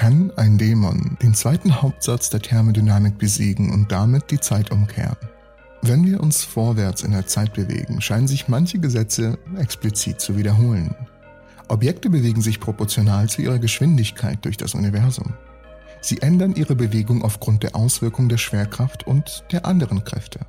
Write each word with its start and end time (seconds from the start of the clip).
Kann 0.00 0.32
ein 0.36 0.56
Dämon 0.56 1.18
den 1.22 1.34
zweiten 1.34 1.82
Hauptsatz 1.82 2.30
der 2.30 2.40
Thermodynamik 2.40 3.18
besiegen 3.18 3.70
und 3.70 3.92
damit 3.92 4.30
die 4.30 4.40
Zeit 4.40 4.70
umkehren? 4.70 5.18
Wenn 5.82 6.06
wir 6.06 6.22
uns 6.22 6.42
vorwärts 6.42 7.02
in 7.02 7.10
der 7.10 7.26
Zeit 7.26 7.52
bewegen, 7.52 8.00
scheinen 8.00 8.26
sich 8.26 8.48
manche 8.48 8.78
Gesetze 8.78 9.38
explizit 9.58 10.18
zu 10.18 10.38
wiederholen. 10.38 10.94
Objekte 11.68 12.08
bewegen 12.08 12.40
sich 12.40 12.60
proportional 12.60 13.28
zu 13.28 13.42
ihrer 13.42 13.58
Geschwindigkeit 13.58 14.42
durch 14.42 14.56
das 14.56 14.74
Universum. 14.74 15.34
Sie 16.00 16.22
ändern 16.22 16.54
ihre 16.54 16.76
Bewegung 16.76 17.22
aufgrund 17.22 17.62
der 17.62 17.76
Auswirkung 17.76 18.30
der 18.30 18.38
Schwerkraft 18.38 19.06
und 19.06 19.44
der 19.52 19.66
anderen 19.66 20.02
Kräfte. 20.02 20.40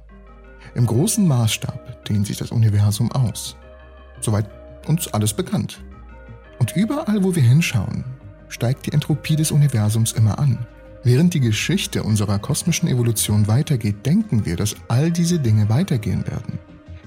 Im 0.75 0.85
großen 0.85 1.27
Maßstab 1.27 2.05
dehnt 2.05 2.25
sich 2.25 2.37
das 2.37 2.51
Universum 2.51 3.11
aus. 3.11 3.57
Soweit 4.21 4.49
uns 4.87 5.09
alles 5.09 5.33
bekannt. 5.33 5.83
Und 6.57 6.77
überall, 6.77 7.21
wo 7.21 7.35
wir 7.35 7.43
hinschauen, 7.43 8.05
steigt 8.51 8.85
die 8.85 8.93
Entropie 8.93 9.35
des 9.35 9.51
Universums 9.51 10.11
immer 10.11 10.37
an. 10.37 10.67
Während 11.03 11.33
die 11.33 11.39
Geschichte 11.39 12.03
unserer 12.03 12.37
kosmischen 12.37 12.87
Evolution 12.87 13.47
weitergeht, 13.47 14.05
denken 14.05 14.45
wir, 14.45 14.55
dass 14.55 14.75
all 14.87 15.09
diese 15.09 15.39
Dinge 15.39 15.67
weitergehen 15.67 16.27
werden. 16.27 16.59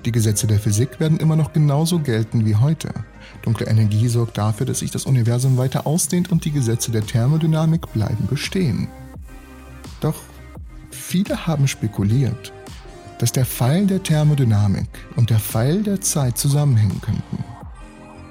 Die 0.05 0.13
Gesetze 0.13 0.47
der 0.47 0.59
Physik 0.59 0.99
werden 0.99 1.19
immer 1.19 1.37
noch 1.37 1.53
genauso 1.53 2.01
gelten 2.01 2.45
wie 2.45 2.57
heute. 2.57 2.93
Dunkle 3.43 3.67
Energie 3.67 4.09
sorgt 4.09 4.37
dafür, 4.37 4.67
dass 4.67 4.81
sich 4.81 4.91
das 4.91 5.07
Universum 5.07 5.57
weiter 5.57 5.87
ausdehnt 5.87 6.33
und 6.33 6.45
die 6.45 6.51
Gesetze 6.51 6.91
der 6.91 7.07
Thermodynamik 7.07 7.93
bleiben 7.93 8.27
bestehen. 8.29 8.89
Doch 10.01 10.17
viele 10.91 11.47
haben 11.47 11.69
spekuliert, 11.69 12.53
dass 13.19 13.33
der 13.33 13.47
Pfeil 13.47 13.87
der 13.87 14.03
Thermodynamik 14.03 14.89
und 15.17 15.31
der 15.31 15.39
Pfeil 15.39 15.83
der 15.83 16.01
Zeit 16.01 16.37
zusammenhängen 16.37 17.01
könnten. 17.01 17.44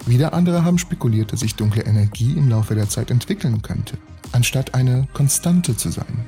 Wieder 0.05 0.33
andere 0.33 0.65
haben 0.65 0.77
spekuliert, 0.77 1.31
dass 1.31 1.39
sich 1.39 1.55
dunkle 1.55 1.83
Energie 1.83 2.33
im 2.33 2.49
Laufe 2.49 2.75
der 2.75 2.89
Zeit 2.89 3.09
entwickeln 3.09 3.61
könnte, 3.61 3.97
anstatt 4.33 4.73
eine 4.73 5.07
Konstante 5.13 5.77
zu 5.77 5.91
sein. 5.91 6.25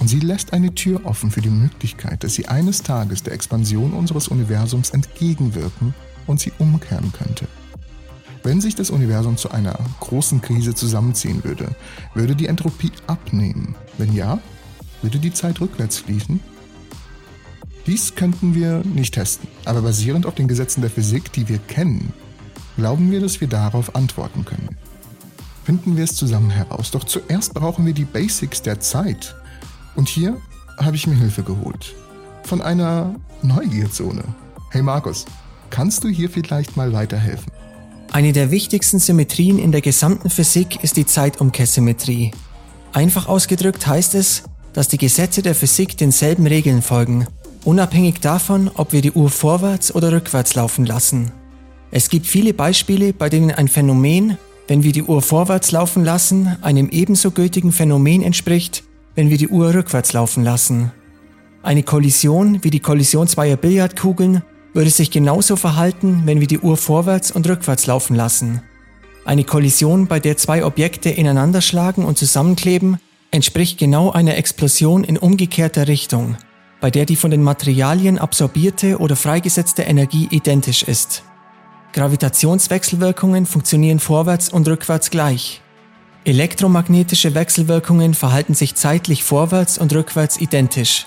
Und 0.00 0.08
sie 0.08 0.20
lässt 0.20 0.52
eine 0.52 0.74
Tür 0.74 1.04
offen 1.04 1.30
für 1.30 1.40
die 1.40 1.50
Möglichkeit, 1.50 2.22
dass 2.22 2.34
sie 2.34 2.46
eines 2.46 2.82
Tages 2.82 3.22
der 3.22 3.32
Expansion 3.32 3.92
unseres 3.92 4.28
Universums 4.28 4.90
entgegenwirken 4.90 5.92
und 6.26 6.38
sie 6.38 6.52
umkehren 6.58 7.12
könnte. 7.12 7.48
Wenn 8.44 8.60
sich 8.60 8.74
das 8.74 8.90
Universum 8.90 9.36
zu 9.36 9.50
einer 9.50 9.76
großen 10.00 10.40
Krise 10.40 10.74
zusammenziehen 10.74 11.42
würde, 11.42 11.74
würde 12.14 12.36
die 12.36 12.46
Entropie 12.46 12.92
abnehmen. 13.06 13.74
Wenn 13.98 14.12
ja, 14.12 14.38
würde 15.02 15.18
die 15.18 15.32
Zeit 15.32 15.60
rückwärts 15.60 15.98
fließen? 15.98 16.38
Dies 17.86 18.14
könnten 18.14 18.54
wir 18.54 18.82
nicht 18.84 19.14
testen, 19.14 19.48
aber 19.64 19.82
basierend 19.82 20.26
auf 20.26 20.34
den 20.34 20.48
Gesetzen 20.48 20.80
der 20.80 20.90
Physik, 20.90 21.32
die 21.32 21.48
wir 21.48 21.58
kennen, 21.58 22.12
glauben 22.76 23.10
wir, 23.10 23.20
dass 23.20 23.40
wir 23.40 23.48
darauf 23.48 23.94
antworten 23.94 24.44
können. 24.44 24.76
Finden 25.64 25.96
wir 25.96 26.04
es 26.04 26.14
zusammen 26.14 26.50
heraus, 26.50 26.90
doch 26.90 27.04
zuerst 27.04 27.54
brauchen 27.54 27.86
wir 27.86 27.94
die 27.94 28.04
Basics 28.04 28.62
der 28.62 28.80
Zeit. 28.80 29.34
Und 29.96 30.08
hier 30.08 30.36
habe 30.78 30.96
ich 30.96 31.06
mir 31.06 31.14
Hilfe 31.14 31.42
geholt. 31.42 31.94
Von 32.42 32.60
einer 32.60 33.14
Neugierzone. 33.42 34.24
Hey 34.70 34.82
Markus, 34.82 35.24
kannst 35.70 36.04
du 36.04 36.08
hier 36.08 36.28
vielleicht 36.28 36.76
mal 36.76 36.92
weiterhelfen? 36.92 37.50
Eine 38.12 38.32
der 38.32 38.50
wichtigsten 38.50 38.98
Symmetrien 38.98 39.58
in 39.58 39.72
der 39.72 39.80
gesamten 39.80 40.30
Physik 40.30 40.84
ist 40.84 40.96
die 40.96 41.06
Zeitumkehrsymmetrie. 41.06 42.32
Einfach 42.92 43.26
ausgedrückt 43.26 43.86
heißt 43.86 44.14
es, 44.14 44.44
dass 44.72 44.88
die 44.88 44.98
Gesetze 44.98 45.42
der 45.42 45.54
Physik 45.54 45.96
denselben 45.96 46.46
Regeln 46.46 46.82
folgen, 46.82 47.26
unabhängig 47.64 48.20
davon, 48.20 48.70
ob 48.74 48.92
wir 48.92 49.00
die 49.00 49.12
Uhr 49.12 49.30
vorwärts 49.30 49.94
oder 49.94 50.12
rückwärts 50.12 50.54
laufen 50.54 50.84
lassen. 50.84 51.32
Es 51.96 52.08
gibt 52.08 52.26
viele 52.26 52.54
Beispiele, 52.54 53.12
bei 53.12 53.28
denen 53.28 53.52
ein 53.52 53.68
Phänomen, 53.68 54.36
wenn 54.66 54.82
wir 54.82 54.90
die 54.90 55.04
Uhr 55.04 55.22
vorwärts 55.22 55.70
laufen 55.70 56.04
lassen, 56.04 56.56
einem 56.60 56.88
ebenso 56.88 57.30
gültigen 57.30 57.70
Phänomen 57.70 58.20
entspricht, 58.20 58.82
wenn 59.14 59.30
wir 59.30 59.38
die 59.38 59.46
Uhr 59.46 59.72
rückwärts 59.72 60.12
laufen 60.12 60.42
lassen. 60.42 60.90
Eine 61.62 61.84
Kollision 61.84 62.64
wie 62.64 62.70
die 62.70 62.80
Kollision 62.80 63.28
zweier 63.28 63.56
Billardkugeln 63.56 64.42
würde 64.72 64.90
sich 64.90 65.12
genauso 65.12 65.54
verhalten, 65.54 66.22
wenn 66.24 66.40
wir 66.40 66.48
die 66.48 66.58
Uhr 66.58 66.76
vorwärts 66.76 67.30
und 67.30 67.48
rückwärts 67.48 67.86
laufen 67.86 68.16
lassen. 68.16 68.62
Eine 69.24 69.44
Kollision, 69.44 70.08
bei 70.08 70.18
der 70.18 70.36
zwei 70.36 70.64
Objekte 70.64 71.10
ineinander 71.10 71.60
schlagen 71.60 72.04
und 72.04 72.18
zusammenkleben, 72.18 72.98
entspricht 73.30 73.78
genau 73.78 74.10
einer 74.10 74.36
Explosion 74.36 75.04
in 75.04 75.16
umgekehrter 75.16 75.86
Richtung, 75.86 76.38
bei 76.80 76.90
der 76.90 77.06
die 77.06 77.14
von 77.14 77.30
den 77.30 77.44
Materialien 77.44 78.18
absorbierte 78.18 78.98
oder 78.98 79.14
freigesetzte 79.14 79.82
Energie 79.82 80.26
identisch 80.32 80.82
ist. 80.82 81.22
Gravitationswechselwirkungen 81.94 83.46
funktionieren 83.46 84.00
vorwärts 84.00 84.48
und 84.48 84.66
rückwärts 84.66 85.10
gleich. 85.10 85.60
Elektromagnetische 86.24 87.36
Wechselwirkungen 87.36 88.14
verhalten 88.14 88.54
sich 88.54 88.74
zeitlich 88.74 89.22
vorwärts 89.22 89.78
und 89.78 89.94
rückwärts 89.94 90.40
identisch. 90.40 91.06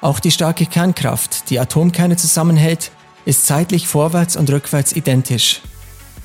Auch 0.00 0.18
die 0.18 0.32
starke 0.32 0.66
Kernkraft, 0.66 1.50
die 1.50 1.60
Atomkerne 1.60 2.16
zusammenhält, 2.16 2.90
ist 3.24 3.46
zeitlich 3.46 3.86
vorwärts 3.86 4.34
und 4.34 4.50
rückwärts 4.50 4.92
identisch. 4.92 5.62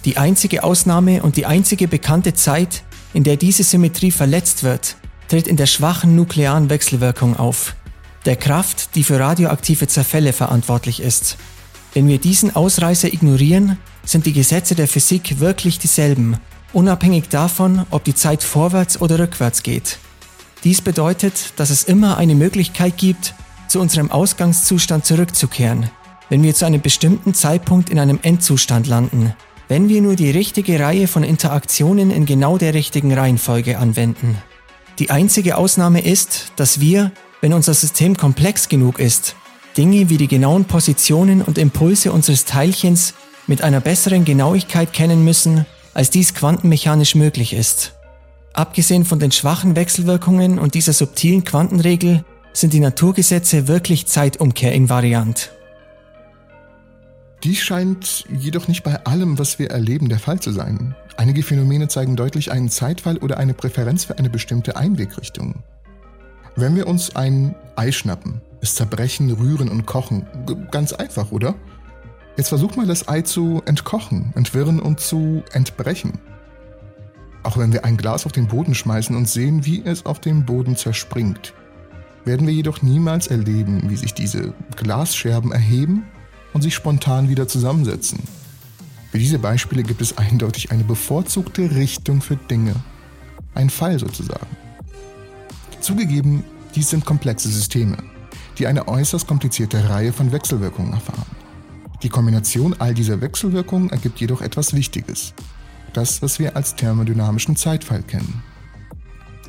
Die 0.05 0.17
einzige 0.17 0.63
Ausnahme 0.63 1.21
und 1.21 1.37
die 1.37 1.45
einzige 1.45 1.87
bekannte 1.87 2.33
Zeit, 2.33 2.81
in 3.13 3.23
der 3.23 3.37
diese 3.37 3.63
Symmetrie 3.63 4.11
verletzt 4.11 4.63
wird, 4.63 4.95
tritt 5.27 5.47
in 5.47 5.55
der 5.55 5.67
schwachen 5.67 6.15
nuklearen 6.15 6.71
Wechselwirkung 6.71 7.37
auf, 7.37 7.75
der 8.25 8.37
Kraft, 8.37 8.95
die 8.95 9.03
für 9.03 9.19
radioaktive 9.19 9.85
Zerfälle 9.85 10.33
verantwortlich 10.33 10.99
ist. 10.99 11.37
Wenn 11.93 12.07
wir 12.07 12.17
diesen 12.17 12.55
Ausreißer 12.55 13.13
ignorieren, 13.13 13.77
sind 14.09 14.25
die 14.25 14.33
Gesetze 14.33 14.73
der 14.73 14.87
Physik 14.87 15.39
wirklich 15.39 15.77
dieselben, 15.77 16.37
unabhängig 16.73 17.29
davon, 17.29 17.85
ob 17.91 18.03
die 18.03 18.15
Zeit 18.15 18.41
vorwärts 18.41 18.99
oder 18.99 19.19
rückwärts 19.19 19.61
geht. 19.61 19.99
Dies 20.63 20.81
bedeutet, 20.81 21.53
dass 21.57 21.69
es 21.69 21.83
immer 21.83 22.17
eine 22.17 22.33
Möglichkeit 22.33 22.97
gibt, 22.97 23.35
zu 23.67 23.79
unserem 23.79 24.09
Ausgangszustand 24.09 25.05
zurückzukehren, 25.05 25.91
wenn 26.29 26.41
wir 26.41 26.55
zu 26.55 26.65
einem 26.65 26.81
bestimmten 26.81 27.35
Zeitpunkt 27.35 27.91
in 27.91 27.99
einem 27.99 28.17
Endzustand 28.23 28.87
landen, 28.87 29.35
wenn 29.67 29.89
wir 29.89 30.01
nur 30.01 30.15
die 30.15 30.31
richtige 30.31 30.79
Reihe 30.79 31.07
von 31.07 31.23
Interaktionen 31.23 32.09
in 32.09 32.25
genau 32.25 32.57
der 32.57 32.73
richtigen 32.73 33.13
Reihenfolge 33.13 33.77
anwenden. 33.77 34.39
Die 34.97 35.11
einzige 35.11 35.55
Ausnahme 35.55 36.01
ist, 36.01 36.51
dass 36.55 36.79
wir, 36.79 37.11
wenn 37.41 37.53
unser 37.53 37.75
System 37.75 38.17
komplex 38.17 38.69
genug 38.69 38.97
ist, 38.97 39.35
Dinge 39.77 40.09
wie 40.09 40.17
die 40.17 40.27
genauen 40.27 40.65
Positionen 40.65 41.43
und 41.43 41.59
Impulse 41.59 42.11
unseres 42.11 42.45
Teilchens 42.45 43.13
mit 43.49 43.63
einer 43.63 43.81
besseren 43.81 44.25
Genauigkeit 44.25 44.93
kennen 44.93 45.25
müssen, 45.25 45.65
als 45.95 46.11
dies 46.11 46.35
quantenmechanisch 46.35 47.15
möglich 47.15 47.53
ist. 47.53 47.95
Abgesehen 48.53 49.05
von 49.05 49.19
den 49.19 49.31
schwachen 49.31 49.75
Wechselwirkungen 49.75 50.59
und 50.59 50.75
dieser 50.75 50.93
subtilen 50.93 51.43
Quantenregel 51.43 52.23
sind 52.53 52.73
die 52.73 52.79
Naturgesetze 52.79 53.67
wirklich 53.67 54.05
zeitumkehrinvariant. 54.05 55.51
Dies 57.43 57.59
scheint 57.59 58.25
jedoch 58.29 58.67
nicht 58.67 58.83
bei 58.83 59.03
allem, 59.05 59.39
was 59.39 59.57
wir 59.57 59.71
erleben, 59.71 60.09
der 60.09 60.19
Fall 60.19 60.39
zu 60.39 60.51
sein. 60.51 60.95
Einige 61.17 61.41
Phänomene 61.41 61.87
zeigen 61.87 62.15
deutlich 62.15 62.51
einen 62.51 62.69
Zeitfall 62.69 63.17
oder 63.17 63.37
eine 63.37 63.55
Präferenz 63.55 64.05
für 64.05 64.17
eine 64.17 64.29
bestimmte 64.29 64.75
Einwegrichtung. 64.75 65.63
Wenn 66.55 66.75
wir 66.75 66.85
uns 66.85 67.15
ein 67.15 67.55
Ei 67.75 67.91
schnappen, 67.91 68.41
es 68.61 68.75
zerbrechen, 68.75 69.31
rühren 69.31 69.69
und 69.69 69.85
kochen, 69.85 70.27
ganz 70.69 70.93
einfach, 70.93 71.31
oder? 71.31 71.55
Jetzt 72.39 72.47
versuch 72.47 72.77
mal 72.77 72.85
das 72.85 73.09
Ei 73.09 73.21
zu 73.21 73.61
entkochen, 73.65 74.31
entwirren 74.33 74.79
und 74.79 75.01
zu 75.01 75.43
entbrechen. 75.51 76.19
Auch 77.43 77.57
wenn 77.57 77.73
wir 77.73 77.83
ein 77.83 77.97
Glas 77.97 78.25
auf 78.25 78.31
den 78.31 78.47
Boden 78.47 78.75
schmeißen 78.75 79.13
und 79.13 79.27
sehen, 79.27 79.65
wie 79.65 79.83
es 79.83 80.05
auf 80.05 80.21
dem 80.21 80.45
Boden 80.45 80.77
zerspringt, 80.77 81.53
werden 82.23 82.47
wir 82.47 82.53
jedoch 82.53 82.81
niemals 82.81 83.27
erleben, 83.27 83.89
wie 83.89 83.97
sich 83.97 84.13
diese 84.13 84.53
Glasscherben 84.77 85.51
erheben 85.51 86.05
und 86.53 86.61
sich 86.61 86.73
spontan 86.75 87.27
wieder 87.27 87.49
zusammensetzen. 87.49 88.19
Für 89.11 89.19
diese 89.19 89.39
Beispiele 89.39 89.83
gibt 89.83 89.99
es 89.99 90.17
eindeutig 90.17 90.71
eine 90.71 90.85
bevorzugte 90.85 91.75
Richtung 91.75 92.21
für 92.21 92.37
Dinge. 92.37 92.75
Ein 93.53 93.69
Fall 93.69 93.99
sozusagen. 93.99 94.47
Zugegeben, 95.81 96.45
dies 96.73 96.89
sind 96.89 97.03
komplexe 97.03 97.49
Systeme, 97.49 97.97
die 98.57 98.65
eine 98.65 98.87
äußerst 98.87 99.27
komplizierte 99.27 99.89
Reihe 99.89 100.13
von 100.13 100.31
Wechselwirkungen 100.31 100.93
erfahren. 100.93 101.38
Die 102.01 102.09
Kombination 102.09 102.75
all 102.79 102.93
dieser 102.93 103.19
Wechselwirkungen 103.19 103.89
ergibt 103.89 104.21
jedoch 104.21 104.41
etwas 104.41 104.73
Wichtiges. 104.73 105.33
Das, 105.91 106.21
was 106.21 106.39
wir 106.39 106.55
als 106.55 106.75
thermodynamischen 106.75 107.55
Zeitfall 107.55 108.03
kennen. 108.03 108.41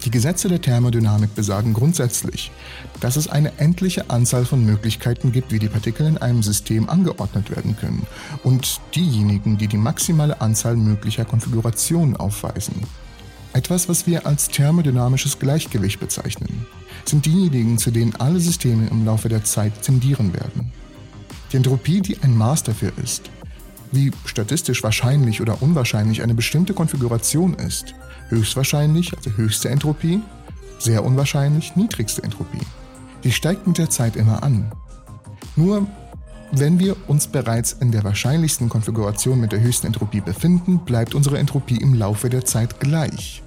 Die 0.05 0.11
Gesetze 0.11 0.49
der 0.49 0.63
Thermodynamik 0.63 1.35
besagen 1.35 1.75
grundsätzlich, 1.75 2.51
dass 3.01 3.17
es 3.17 3.29
eine 3.29 3.59
endliche 3.59 4.09
Anzahl 4.09 4.47
von 4.47 4.65
Möglichkeiten 4.65 5.31
gibt, 5.31 5.53
wie 5.53 5.59
die 5.59 5.69
Partikel 5.69 6.07
in 6.07 6.17
einem 6.17 6.43
System 6.43 6.89
angeordnet 6.89 7.51
werden 7.51 7.77
können 7.77 8.07
und 8.43 8.81
diejenigen, 8.95 9.59
die 9.59 9.69
die 9.69 9.77
maximale 9.77 10.41
Anzahl 10.41 10.77
möglicher 10.77 11.27
Konfigurationen 11.27 12.17
aufweisen. 12.17 12.75
Etwas, 13.53 13.89
was 13.89 14.07
wir 14.07 14.27
als 14.27 14.49
thermodynamisches 14.49 15.39
Gleichgewicht 15.39 16.01
bezeichnen, 16.01 16.67
sind 17.05 17.27
diejenigen, 17.27 17.77
zu 17.79 17.91
denen 17.91 18.17
alle 18.17 18.41
Systeme 18.41 18.89
im 18.89 19.05
Laufe 19.05 19.29
der 19.29 19.45
Zeit 19.45 19.83
tendieren 19.83 20.33
werden. 20.33 20.73
Die 21.53 21.57
Entropie, 21.57 22.01
die 22.01 22.23
ein 22.23 22.37
Maß 22.37 22.63
dafür 22.63 22.93
ist, 23.03 23.31
wie 23.93 24.13
statistisch 24.25 24.83
wahrscheinlich 24.83 25.41
oder 25.41 25.63
unwahrscheinlich 25.63 26.23
eine 26.23 26.35
bestimmte 26.35 26.75
Konfiguration 26.75 27.55
ist, 27.55 27.95
Höchstwahrscheinlich, 28.31 29.17
also 29.17 29.31
höchste 29.33 29.71
Entropie, 29.71 30.21
sehr 30.79 31.05
unwahrscheinlich, 31.05 31.75
niedrigste 31.75 32.23
Entropie. 32.23 32.65
Die 33.25 33.33
steigt 33.33 33.67
mit 33.67 33.77
der 33.77 33.91
Zeit 33.91 34.15
immer 34.15 34.45
an. 34.45 34.71
Nur 35.57 35.87
wenn 36.53 36.79
wir 36.79 36.97
uns 37.09 37.27
bereits 37.27 37.73
in 37.73 37.91
der 37.91 38.05
wahrscheinlichsten 38.05 38.69
Konfiguration 38.69 39.41
mit 39.41 39.51
der 39.51 39.61
höchsten 39.61 39.89
Entropie 39.89 40.21
befinden, 40.21 40.79
bleibt 40.85 41.15
unsere 41.15 41.39
Entropie 41.39 41.77
im 41.77 41.95
Laufe 41.95 42.31
der 42.31 42.45
Zeit 42.45 42.79
gleich. 42.79 43.43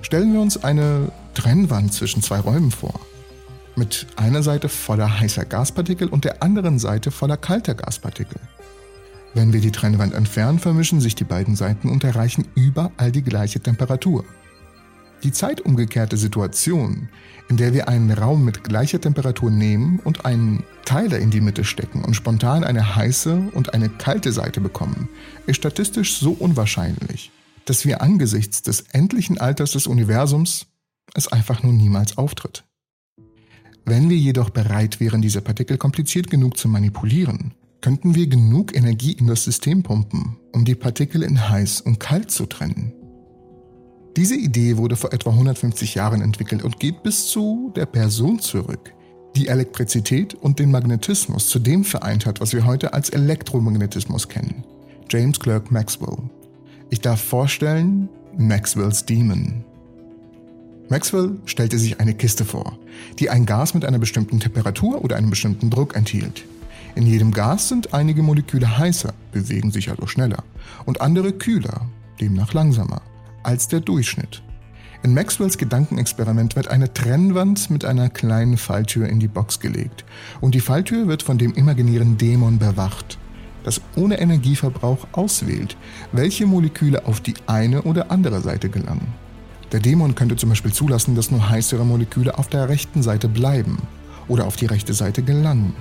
Stellen 0.00 0.32
wir 0.32 0.40
uns 0.40 0.62
eine 0.62 1.10
Trennwand 1.34 1.92
zwischen 1.92 2.22
zwei 2.22 2.38
Räumen 2.38 2.70
vor. 2.70 3.00
Mit 3.74 4.06
einer 4.16 4.42
Seite 4.42 4.68
voller 4.68 5.20
heißer 5.20 5.46
Gaspartikel 5.46 6.08
und 6.08 6.24
der 6.24 6.42
anderen 6.42 6.78
Seite 6.78 7.10
voller 7.10 7.38
kalter 7.38 7.74
Gaspartikel. 7.74 8.38
Wenn 9.34 9.54
wir 9.54 9.60
die 9.60 9.72
Trennwand 9.72 10.12
entfernen, 10.12 10.58
vermischen 10.58 11.00
sich 11.00 11.14
die 11.14 11.24
beiden 11.24 11.56
Seiten 11.56 11.88
und 11.88 12.04
erreichen 12.04 12.46
überall 12.54 13.10
die 13.12 13.22
gleiche 13.22 13.60
Temperatur. 13.60 14.24
Die 15.22 15.32
zeitumgekehrte 15.32 16.18
Situation, 16.18 17.08
in 17.48 17.56
der 17.56 17.72
wir 17.72 17.88
einen 17.88 18.10
Raum 18.10 18.44
mit 18.44 18.62
gleicher 18.64 19.00
Temperatur 19.00 19.50
nehmen 19.50 20.00
und 20.00 20.26
einen 20.26 20.64
Teiler 20.84 21.18
in 21.18 21.30
die 21.30 21.40
Mitte 21.40 21.64
stecken 21.64 22.04
und 22.04 22.14
spontan 22.14 22.64
eine 22.64 22.96
heiße 22.96 23.50
und 23.54 23.72
eine 23.72 23.88
kalte 23.88 24.32
Seite 24.32 24.60
bekommen, 24.60 25.08
ist 25.46 25.56
statistisch 25.56 26.18
so 26.18 26.32
unwahrscheinlich, 26.32 27.30
dass 27.64 27.86
wir 27.86 28.02
angesichts 28.02 28.60
des 28.60 28.82
endlichen 28.92 29.38
Alters 29.38 29.72
des 29.72 29.86
Universums 29.86 30.66
es 31.14 31.28
einfach 31.28 31.62
nur 31.62 31.72
niemals 31.72 32.18
auftritt. 32.18 32.64
Wenn 33.84 34.08
wir 34.08 34.16
jedoch 34.16 34.50
bereit 34.50 35.00
wären, 35.00 35.22
diese 35.22 35.40
Partikel 35.40 35.76
kompliziert 35.76 36.30
genug 36.30 36.56
zu 36.56 36.68
manipulieren, 36.68 37.52
könnten 37.80 38.14
wir 38.14 38.28
genug 38.28 38.76
Energie 38.76 39.12
in 39.12 39.26
das 39.26 39.44
System 39.44 39.82
pumpen, 39.82 40.36
um 40.52 40.64
die 40.64 40.76
Partikel 40.76 41.22
in 41.22 41.48
heiß 41.48 41.80
und 41.80 41.98
kalt 41.98 42.30
zu 42.30 42.46
trennen. 42.46 42.92
Diese 44.16 44.36
Idee 44.36 44.76
wurde 44.76 44.94
vor 44.94 45.12
etwa 45.12 45.30
150 45.30 45.94
Jahren 45.94 46.22
entwickelt 46.22 46.62
und 46.62 46.78
geht 46.78 47.02
bis 47.02 47.26
zu 47.26 47.72
der 47.74 47.86
Person 47.86 48.38
zurück, 48.38 48.94
die 49.34 49.48
Elektrizität 49.48 50.34
und 50.34 50.58
den 50.58 50.70
Magnetismus 50.70 51.48
zu 51.48 51.58
dem 51.58 51.82
vereint 51.82 52.26
hat, 52.26 52.40
was 52.40 52.52
wir 52.52 52.66
heute 52.66 52.92
als 52.92 53.08
Elektromagnetismus 53.10 54.28
kennen. 54.28 54.64
James 55.10 55.40
Clerk 55.40 55.72
Maxwell. 55.72 56.18
Ich 56.90 57.00
darf 57.00 57.20
vorstellen, 57.20 58.08
Maxwells 58.36 59.04
Demon. 59.06 59.64
Maxwell 60.92 61.38
stellte 61.46 61.78
sich 61.78 62.00
eine 62.00 62.12
Kiste 62.12 62.44
vor, 62.44 62.76
die 63.18 63.30
ein 63.30 63.46
Gas 63.46 63.72
mit 63.72 63.86
einer 63.86 63.98
bestimmten 63.98 64.40
Temperatur 64.40 65.02
oder 65.02 65.16
einem 65.16 65.30
bestimmten 65.30 65.70
Druck 65.70 65.96
enthielt. 65.96 66.44
In 66.94 67.06
jedem 67.06 67.30
Gas 67.30 67.70
sind 67.70 67.94
einige 67.94 68.22
Moleküle 68.22 68.76
heißer, 68.76 69.14
bewegen 69.32 69.70
sich 69.70 69.88
also 69.88 70.06
schneller, 70.06 70.44
und 70.84 71.00
andere 71.00 71.32
kühler, 71.32 71.86
demnach 72.20 72.52
langsamer, 72.52 73.00
als 73.42 73.68
der 73.68 73.80
Durchschnitt. 73.80 74.42
In 75.02 75.14
Maxwells 75.14 75.56
Gedankenexperiment 75.56 76.56
wird 76.56 76.68
eine 76.68 76.92
Trennwand 76.92 77.70
mit 77.70 77.86
einer 77.86 78.10
kleinen 78.10 78.58
Falltür 78.58 79.08
in 79.08 79.18
die 79.18 79.28
Box 79.28 79.60
gelegt 79.60 80.04
und 80.42 80.54
die 80.54 80.60
Falltür 80.60 81.08
wird 81.08 81.22
von 81.22 81.38
dem 81.38 81.54
imaginären 81.54 82.18
Dämon 82.18 82.58
bewacht, 82.58 83.16
das 83.64 83.80
ohne 83.96 84.20
Energieverbrauch 84.20 85.06
auswählt, 85.12 85.74
welche 86.12 86.44
Moleküle 86.44 87.06
auf 87.06 87.22
die 87.22 87.36
eine 87.46 87.80
oder 87.80 88.10
andere 88.10 88.42
Seite 88.42 88.68
gelangen. 88.68 89.21
Der 89.72 89.80
Dämon 89.80 90.14
könnte 90.14 90.36
zum 90.36 90.50
Beispiel 90.50 90.72
zulassen, 90.72 91.14
dass 91.14 91.30
nur 91.30 91.48
heißere 91.48 91.84
Moleküle 91.84 92.36
auf 92.36 92.48
der 92.48 92.68
rechten 92.68 93.02
Seite 93.02 93.26
bleiben 93.26 93.78
oder 94.28 94.46
auf 94.46 94.56
die 94.56 94.66
rechte 94.66 94.92
Seite 94.92 95.22
gelangen, 95.22 95.74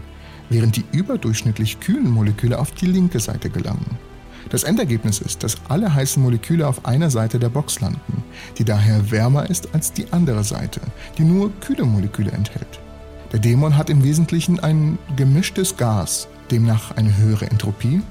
während 0.49 0.77
die 0.77 0.85
überdurchschnittlich 0.93 1.81
kühlen 1.81 2.09
Moleküle 2.09 2.57
auf 2.57 2.71
die 2.71 2.85
linke 2.85 3.19
Seite 3.19 3.49
gelangen. 3.49 3.97
Das 4.49 4.63
Endergebnis 4.63 5.19
ist, 5.19 5.43
dass 5.43 5.57
alle 5.67 5.93
heißen 5.93 6.23
Moleküle 6.23 6.67
auf 6.67 6.85
einer 6.85 7.09
Seite 7.09 7.37
der 7.37 7.49
Box 7.49 7.81
landen, 7.81 8.23
die 8.57 8.63
daher 8.63 9.11
wärmer 9.11 9.49
ist 9.49 9.73
als 9.75 9.91
die 9.91 10.11
andere 10.11 10.45
Seite, 10.45 10.79
die 11.17 11.23
nur 11.23 11.51
kühle 11.59 11.83
Moleküle 11.83 12.31
enthält. 12.31 12.79
Der 13.33 13.39
Dämon 13.39 13.77
hat 13.77 13.89
im 13.89 14.03
Wesentlichen 14.03 14.59
ein 14.59 14.97
gemischtes 15.17 15.75
Gas, 15.75 16.27
demnach 16.49 16.91
eine 16.91 17.17
höhere 17.17 17.49
Entropie, 17.49 18.01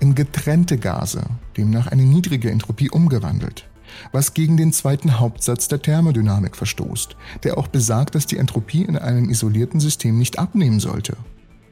in 0.00 0.14
getrennte 0.14 0.78
Gase, 0.78 1.22
demnach 1.56 1.88
eine 1.88 2.02
niedrige 2.02 2.50
Entropie 2.50 2.90
umgewandelt, 2.90 3.66
was 4.12 4.34
gegen 4.34 4.56
den 4.56 4.72
zweiten 4.72 5.18
Hauptsatz 5.18 5.68
der 5.68 5.82
Thermodynamik 5.82 6.56
verstoßt, 6.56 7.16
der 7.42 7.58
auch 7.58 7.68
besagt, 7.68 8.14
dass 8.14 8.26
die 8.26 8.38
Entropie 8.38 8.82
in 8.82 8.96
einem 8.96 9.28
isolierten 9.28 9.80
System 9.80 10.18
nicht 10.18 10.38
abnehmen 10.38 10.80
sollte. 10.80 11.16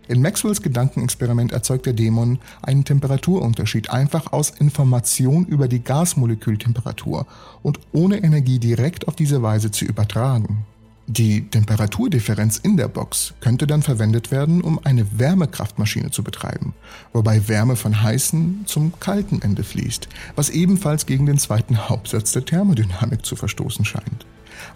In 0.09 0.21
Maxwells 0.21 0.63
Gedankenexperiment 0.63 1.53
erzeugt 1.53 1.87
der 1.87 1.93
Dämon 1.93 2.39
einen 2.61 2.85
Temperaturunterschied 2.85 3.91
einfach 3.91 4.33
aus 4.33 4.51
Information 4.51 5.47
über 5.47 5.69
die 5.69 5.83
Gasmolekültemperatur 5.83 7.27
und 7.63 7.79
ohne 7.93 8.23
Energie 8.23 8.59
direkt 8.59 9.07
auf 9.07 9.15
diese 9.15 9.43
Weise 9.43 9.71
zu 9.71 9.85
übertragen. 9.85 10.67
Die 11.09 11.49
Temperaturdifferenz 11.49 12.59
in 12.59 12.77
der 12.77 12.87
Box 12.89 13.35
könnte 13.41 13.67
dann 13.67 13.83
verwendet 13.83 14.31
werden, 14.31 14.63
um 14.63 14.79
eine 14.85 15.19
Wärmekraftmaschine 15.19 16.11
zu 16.11 16.23
betreiben, 16.23 16.75
wobei 17.13 17.49
Wärme 17.49 17.75
von 17.75 18.03
heißen 18.03 18.63
zum 18.67 18.99
kalten 19.01 19.43
Ende 19.43 19.65
fließt, 19.65 20.09
was 20.37 20.51
ebenfalls 20.51 21.07
gegen 21.07 21.27
den 21.27 21.39
zweiten 21.39 21.89
Hauptsatz 21.89 22.33
der 22.33 22.45
Thermodynamik 22.45 23.27
zu 23.27 23.35
verstoßen 23.35 23.85
scheint. 23.85 24.27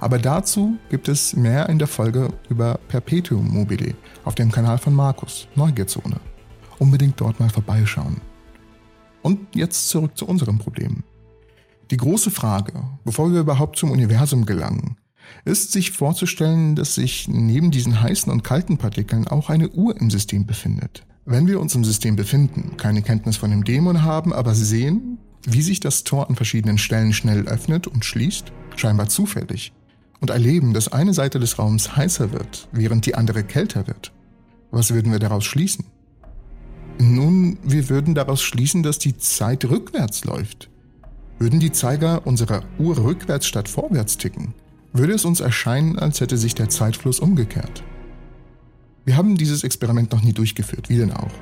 Aber 0.00 0.18
dazu 0.18 0.76
gibt 0.90 1.08
es 1.08 1.36
mehr 1.36 1.68
in 1.68 1.78
der 1.78 1.86
Folge 1.86 2.32
über 2.48 2.80
Perpetuum 2.88 3.48
mobile 3.48 3.94
auf 4.24 4.34
dem 4.34 4.50
Kanal 4.50 4.78
von 4.78 4.94
Markus, 4.94 5.46
Neugierzone. 5.54 6.20
Unbedingt 6.78 7.20
dort 7.20 7.38
mal 7.38 7.50
vorbeischauen. 7.50 8.20
Und 9.22 9.54
jetzt 9.54 9.88
zurück 9.88 10.16
zu 10.16 10.26
unserem 10.26 10.58
Problem. 10.58 11.04
Die 11.90 11.96
große 11.96 12.32
Frage, 12.32 12.72
bevor 13.04 13.32
wir 13.32 13.40
überhaupt 13.40 13.78
zum 13.78 13.92
Universum 13.92 14.44
gelangen, 14.44 14.96
ist 15.44 15.72
sich 15.72 15.92
vorzustellen, 15.92 16.76
dass 16.76 16.94
sich 16.94 17.28
neben 17.28 17.70
diesen 17.70 18.00
heißen 18.00 18.30
und 18.32 18.44
kalten 18.44 18.78
Partikeln 18.78 19.26
auch 19.28 19.50
eine 19.50 19.70
Uhr 19.70 19.96
im 20.00 20.10
System 20.10 20.46
befindet. 20.46 21.04
Wenn 21.24 21.46
wir 21.46 21.60
uns 21.60 21.74
im 21.74 21.84
System 21.84 22.16
befinden, 22.16 22.76
keine 22.76 23.02
Kenntnis 23.02 23.36
von 23.36 23.50
dem 23.50 23.64
Dämon 23.64 24.02
haben, 24.02 24.32
aber 24.32 24.54
sehen, 24.54 25.18
wie 25.44 25.62
sich 25.62 25.80
das 25.80 26.04
Tor 26.04 26.28
an 26.28 26.36
verschiedenen 26.36 26.78
Stellen 26.78 27.12
schnell 27.12 27.46
öffnet 27.46 27.86
und 27.86 28.04
schließt, 28.04 28.52
scheinbar 28.76 29.08
zufällig, 29.08 29.72
und 30.20 30.30
erleben, 30.30 30.72
dass 30.72 30.88
eine 30.88 31.14
Seite 31.14 31.38
des 31.38 31.58
Raums 31.58 31.96
heißer 31.96 32.32
wird, 32.32 32.68
während 32.72 33.06
die 33.06 33.14
andere 33.14 33.44
kälter 33.44 33.86
wird, 33.86 34.12
was 34.70 34.92
würden 34.92 35.12
wir 35.12 35.18
daraus 35.18 35.44
schließen? 35.44 35.84
Nun, 36.98 37.58
wir 37.62 37.88
würden 37.88 38.14
daraus 38.14 38.42
schließen, 38.42 38.82
dass 38.82 38.98
die 38.98 39.16
Zeit 39.18 39.64
rückwärts 39.64 40.24
läuft. 40.24 40.70
Würden 41.38 41.60
die 41.60 41.72
Zeiger 41.72 42.26
unserer 42.26 42.62
Uhr 42.78 42.96
rückwärts 42.96 43.46
statt 43.46 43.68
vorwärts 43.68 44.16
ticken, 44.16 44.54
würde 44.98 45.14
es 45.14 45.24
uns 45.24 45.40
erscheinen, 45.40 45.98
als 45.98 46.20
hätte 46.20 46.36
sich 46.36 46.54
der 46.54 46.68
Zeitfluss 46.68 47.20
umgekehrt. 47.20 47.82
Wir 49.04 49.16
haben 49.16 49.36
dieses 49.36 49.64
Experiment 49.64 50.12
noch 50.12 50.22
nie 50.22 50.32
durchgeführt, 50.32 50.88
wie 50.88 50.98
denn 50.98 51.12
auch. 51.12 51.32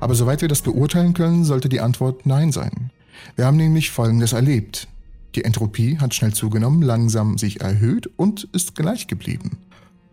Aber 0.00 0.14
soweit 0.14 0.42
wir 0.42 0.48
das 0.48 0.62
beurteilen 0.62 1.14
können, 1.14 1.44
sollte 1.44 1.68
die 1.68 1.80
Antwort 1.80 2.26
Nein 2.26 2.52
sein. 2.52 2.90
Wir 3.34 3.46
haben 3.46 3.56
nämlich 3.56 3.90
Folgendes 3.90 4.32
erlebt. 4.32 4.88
Die 5.34 5.44
Entropie 5.44 5.98
hat 5.98 6.14
schnell 6.14 6.34
zugenommen, 6.34 6.82
langsam 6.82 7.38
sich 7.38 7.60
erhöht 7.60 8.10
und 8.16 8.48
ist 8.52 8.74
gleich 8.74 9.06
geblieben. 9.06 9.58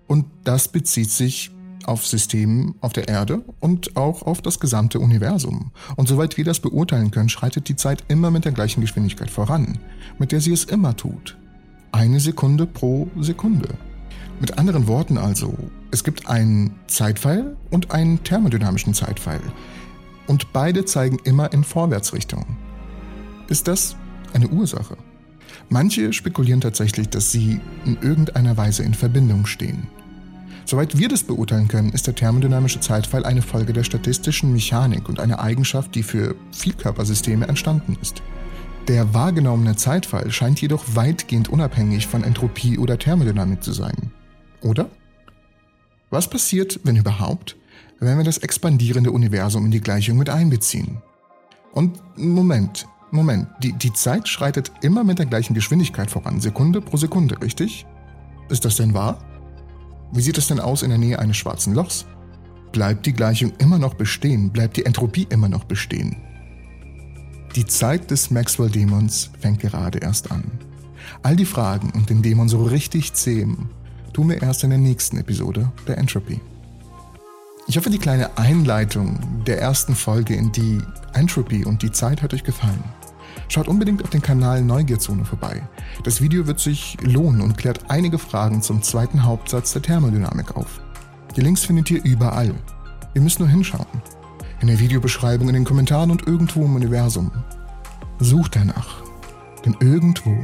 Und 0.08 0.26
das 0.44 0.68
bezieht 0.68 1.12
sich 1.12 1.52
auf 1.86 2.06
Systemen 2.06 2.76
auf 2.82 2.94
der 2.94 3.08
Erde 3.08 3.44
und 3.60 3.98
auch 3.98 4.22
auf 4.22 4.42
das 4.42 4.60
gesamte 4.60 5.00
Universum. 5.00 5.72
Und 5.96 6.08
soweit 6.08 6.38
wir 6.38 6.46
das 6.46 6.60
beurteilen 6.60 7.12
können, 7.12 7.30
schreitet 7.30 7.68
die 7.68 7.76
Zeit 7.76 8.04
immer 8.08 8.32
mit 8.32 8.46
der 8.46 8.52
gleichen 8.52 8.82
Geschwindigkeit 8.82 9.30
voran, 9.30 9.80
mit 10.18 10.32
der 10.32 10.42
sie 10.42 10.54
es 10.54 10.64
immer 10.64 10.96
tut. 10.96 11.38
Eine 11.94 12.20
Sekunde 12.20 12.66
pro 12.66 13.08
Sekunde. 13.20 13.70
Mit 14.40 14.58
anderen 14.58 14.88
Worten 14.88 15.20
also, 15.20 15.56
es 15.92 16.04
gibt 16.04 16.28
einen 16.28 16.74
Zeitpfeil 16.88 17.56
und 17.70 17.92
einen 17.92 18.24
thermodynamischen 18.24 18.96
Zeitpfeil. 18.96 19.42
Und 20.26 20.52
beide 20.54 20.86
zeigen 20.86 21.20
immer 21.24 21.54
in 21.54 21.64
Vorwärtsrichtung. 21.64 22.58
Ist 23.48 23.68
das 23.68 23.96
eine 24.34 24.48
Ursache? 24.48 24.98
Manche 25.70 26.14
spekulieren 26.14 26.62
tatsächlich, 26.62 27.10
dass 27.10 27.32
sie 27.32 27.62
in 27.86 28.00
irgendeiner 28.02 28.58
Weise 28.58 28.82
in 28.82 28.96
Verbindung 28.96 29.46
stehen. 29.46 29.86
Soweit 30.66 30.98
wir 30.98 31.10
das 31.10 31.22
beurteilen 31.22 31.68
können, 31.68 31.92
ist 31.92 32.08
der 32.08 32.16
thermodynamische 32.16 32.80
Zeitpfeil 32.80 33.24
eine 33.24 33.44
Folge 33.44 33.72
der 33.72 33.84
statistischen 33.84 34.52
Mechanik 34.52 35.10
und 35.10 35.20
eine 35.20 35.38
Eigenschaft, 35.38 35.94
die 35.94 36.04
für 36.04 36.34
Vielkörpersysteme 36.54 37.48
entstanden 37.48 37.98
ist. 38.02 38.24
Der 38.88 39.14
wahrgenommene 39.14 39.78
Zeitpfeil 39.78 40.30
scheint 40.32 40.62
jedoch 40.62 40.84
weitgehend 40.94 41.48
unabhängig 41.48 42.06
von 42.06 42.24
Entropie 42.24 42.78
oder 42.78 43.00
Thermodynamik 43.00 43.64
zu 43.64 43.72
sein. 43.72 44.12
Oder? 44.62 44.90
Was 46.10 46.30
passiert, 46.30 46.82
wenn 46.84 46.98
überhaupt, 46.98 47.56
wenn 48.00 48.18
wir 48.18 48.26
das 48.26 48.40
expandierende 48.40 49.12
Universum 49.12 49.66
in 49.66 49.72
die 49.72 49.80
Gleichung 49.80 50.18
mit 50.18 50.30
einbeziehen? 50.30 51.02
Und 51.72 52.02
Moment, 52.18 52.86
Moment, 53.10 53.48
die, 53.64 53.72
die 53.72 53.94
Zeit 53.94 54.28
schreitet 54.28 54.72
immer 54.82 55.06
mit 55.06 55.18
der 55.18 55.28
gleichen 55.28 55.54
Geschwindigkeit 55.54 56.12
voran, 56.12 56.42
Sekunde 56.42 56.82
pro 56.82 56.98
Sekunde, 56.98 57.42
richtig? 57.42 57.86
Ist 58.50 58.66
das 58.66 58.76
denn 58.76 58.94
wahr? 58.94 59.20
Wie 60.12 60.22
sieht 60.22 60.38
es 60.38 60.48
denn 60.48 60.60
aus 60.60 60.84
in 60.84 60.90
der 60.90 60.98
Nähe 60.98 61.20
eines 61.20 61.38
schwarzen 61.38 61.74
Lochs? 61.74 62.06
Bleibt 62.74 63.06
die 63.06 63.14
Gleichung 63.14 63.54
immer 63.60 63.80
noch 63.80 63.94
bestehen? 63.94 64.52
Bleibt 64.52 64.76
die 64.76 64.86
Entropie 64.86 65.26
immer 65.30 65.48
noch 65.48 65.64
bestehen? 65.64 66.18
Die 67.56 67.68
Zeit 67.68 68.10
des 68.10 68.32
Maxwell-Dämons 68.32 69.30
fängt 69.40 69.60
gerade 69.60 70.00
erst 70.00 70.32
an. 70.32 70.44
All 71.22 71.36
die 71.36 71.46
Fragen 71.46 71.92
und 71.92 72.10
den 72.10 72.24
Dämon 72.24 72.50
so 72.50 72.64
richtig 72.64 73.14
zähmen, 73.14 73.70
tun 74.12 74.30
wir 74.30 74.42
erst 74.42 74.64
in 74.64 74.72
der 74.72 74.80
nächsten 74.80 75.18
Episode 75.18 75.72
der 75.88 76.00
Entropy. 76.00 76.42
Ich 77.68 77.78
hoffe, 77.78 77.92
die 77.92 78.00
kleine 78.00 78.40
Einleitung 78.40 79.20
der 79.46 79.62
ersten 79.62 79.94
Folge 79.94 80.36
in 80.36 80.52
die 80.52 80.80
Entropy 81.14 81.64
und 81.64 81.84
die 81.84 81.92
Zeit 81.92 82.24
hat 82.24 82.34
euch 82.34 82.44
gefallen. 82.44 82.84
Schaut 83.50 83.68
unbedingt 83.68 84.04
auf 84.04 84.10
den 84.10 84.24
Kanal 84.24 84.64
Neugierzone 84.64 85.24
vorbei. 85.24 85.62
Das 86.04 86.22
Video 86.22 86.48
wird 86.48 86.60
sich 86.60 86.98
lohnen 87.02 87.42
und 87.42 87.58
klärt 87.58 87.92
einige 87.92 88.18
Fragen 88.18 88.64
zum 88.64 88.82
zweiten 88.82 89.24
Hauptsatz 89.24 89.74
der 89.74 89.84
Thermodynamik 89.84 90.58
auf. 90.58 90.82
Die 91.36 91.42
Links 91.42 91.66
findet 91.66 91.92
ihr 91.92 92.04
überall. 92.04 92.56
Ihr 93.14 93.22
müsst 93.22 93.40
nur 93.40 93.50
hinschauen. 93.50 93.86
In 94.64 94.68
der 94.68 94.80
Videobeschreibung, 94.80 95.50
in 95.50 95.56
den 95.56 95.66
Kommentaren 95.66 96.10
und 96.10 96.26
irgendwo 96.26 96.64
im 96.64 96.74
Universum. 96.74 97.32
Sucht 98.20 98.56
danach. 98.56 99.04
Denn 99.66 99.76
irgendwo 99.82 100.38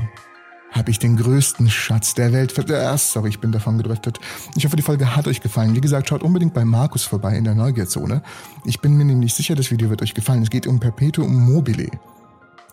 habe 0.72 0.92
ich 0.92 1.00
den 1.00 1.16
größten 1.16 1.70
Schatz 1.70 2.16
der 2.16 2.34
Welt 2.34 2.52
ver... 2.52 2.68
Äh, 2.70 2.98
sorry, 2.98 3.30
ich 3.30 3.40
bin 3.40 3.54
davon 3.54 3.78
gedriftet. 3.78 4.20
Ich 4.58 4.66
hoffe, 4.66 4.76
die 4.76 4.82
Folge 4.82 5.16
hat 5.16 5.26
euch 5.30 5.40
gefallen. 5.40 5.74
Wie 5.74 5.80
gesagt, 5.80 6.10
schaut 6.10 6.22
unbedingt 6.22 6.54
bei 6.54 6.66
Markus 6.66 7.06
vorbei 7.06 7.38
in 7.38 7.46
der 7.46 7.56
Neugierzone. 7.56 8.22
Ich 8.66 8.82
bin 8.82 8.98
mir 8.98 9.06
nämlich 9.06 9.34
sicher, 9.34 9.56
das 9.56 9.72
Video 9.72 9.90
wird 9.90 10.02
euch 10.02 10.14
gefallen. 10.14 10.44
Es 10.44 10.50
geht 10.50 10.68
um 10.68 10.82
Perpetuum 10.82 11.34
mobile. 11.34 11.90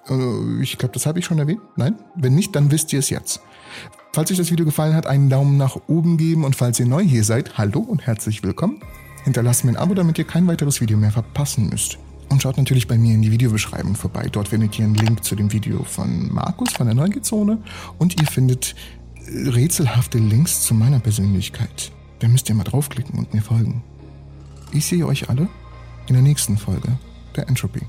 Äh, 0.08 0.62
ich 0.62 0.76
glaube, 0.78 0.94
das 0.94 1.06
habe 1.06 1.20
ich 1.20 1.26
schon 1.26 1.38
erwähnt. 1.38 1.60
Nein? 1.76 1.94
Wenn 2.16 2.34
nicht, 2.34 2.56
dann 2.56 2.72
wisst 2.72 2.92
ihr 2.92 2.98
es 2.98 3.08
jetzt. 3.08 3.40
Falls 4.12 4.32
euch 4.32 4.38
das 4.38 4.50
Video 4.50 4.66
gefallen 4.66 4.94
hat, 4.94 5.06
einen 5.06 5.30
Daumen 5.30 5.56
nach 5.58 5.76
oben 5.86 6.16
geben 6.16 6.42
und 6.42 6.56
falls 6.56 6.80
ihr 6.80 6.86
neu 6.86 7.04
hier 7.04 7.22
seid, 7.22 7.56
hallo 7.56 7.78
und 7.78 8.04
herzlich 8.04 8.42
willkommen. 8.42 8.80
Hinterlasst 9.26 9.64
mir 9.64 9.72
ein 9.72 9.76
Abo, 9.76 9.92
damit 9.94 10.18
ihr 10.18 10.24
kein 10.24 10.46
weiteres 10.46 10.80
Video 10.80 10.96
mehr 10.96 11.10
verpassen 11.10 11.68
müsst. 11.68 11.98
Und 12.28 12.42
schaut 12.42 12.58
natürlich 12.58 12.86
bei 12.86 12.96
mir 12.96 13.12
in 13.12 13.22
die 13.22 13.32
Videobeschreibung 13.32 13.96
vorbei. 13.96 14.28
Dort 14.30 14.48
findet 14.48 14.78
ihr 14.78 14.84
einen 14.84 14.94
Link 14.94 15.24
zu 15.24 15.34
dem 15.34 15.52
Video 15.52 15.82
von 15.82 16.32
Markus 16.32 16.72
von 16.72 16.86
der 16.86 16.94
Neugierzone 16.94 17.58
und 17.98 18.20
ihr 18.20 18.26
findet 18.28 18.76
äh, 19.16 19.48
rätselhafte 19.48 20.18
Links 20.18 20.62
zu 20.62 20.74
meiner 20.74 21.00
Persönlichkeit. 21.00 21.90
Da 22.20 22.28
müsst 22.28 22.48
ihr 22.48 22.54
mal 22.54 22.62
draufklicken 22.62 23.18
und 23.18 23.34
mir 23.34 23.42
folgen. 23.42 23.82
Ich 24.70 24.86
sehe 24.86 25.04
euch 25.04 25.28
alle 25.28 25.48
in 26.06 26.14
der 26.14 26.22
nächsten 26.22 26.56
Folge 26.56 26.96
der 27.34 27.48
Entropy. 27.48 27.80